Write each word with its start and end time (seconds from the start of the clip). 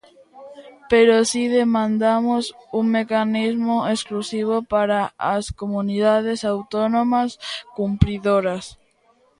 Pero 0.91 1.15
si 1.31 1.43
demandamos 1.47 2.43
un 2.79 2.85
mecanismo 2.99 3.75
exclusivo 3.95 4.55
para 4.73 4.99
as 5.35 5.43
comunidades 5.61 6.39
autónomas 6.53 7.29
cumpridoras. 7.77 8.63